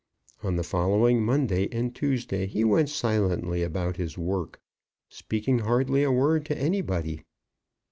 [0.41, 4.59] On the following Monday and Tuesday he went silently about his work,
[5.09, 7.21] speaking hardly a word to anybody.